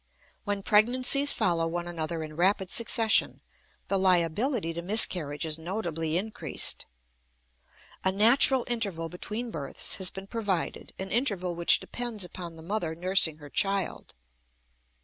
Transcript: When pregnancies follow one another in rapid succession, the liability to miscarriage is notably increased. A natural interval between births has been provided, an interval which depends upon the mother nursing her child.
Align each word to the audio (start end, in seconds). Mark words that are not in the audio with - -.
When 0.45 0.63
pregnancies 0.63 1.31
follow 1.31 1.67
one 1.67 1.87
another 1.87 2.23
in 2.23 2.35
rapid 2.35 2.71
succession, 2.71 3.39
the 3.87 3.99
liability 3.99 4.73
to 4.73 4.81
miscarriage 4.81 5.45
is 5.45 5.59
notably 5.59 6.17
increased. 6.17 6.87
A 8.03 8.11
natural 8.11 8.65
interval 8.67 9.09
between 9.09 9.51
births 9.51 9.97
has 9.97 10.09
been 10.09 10.25
provided, 10.25 10.91
an 10.97 11.11
interval 11.11 11.53
which 11.53 11.79
depends 11.79 12.25
upon 12.25 12.55
the 12.55 12.63
mother 12.63 12.95
nursing 12.95 13.37
her 13.37 13.49
child. 13.51 14.15